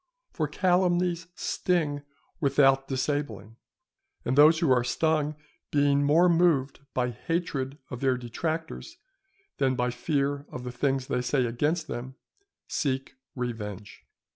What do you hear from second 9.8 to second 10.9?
fear of the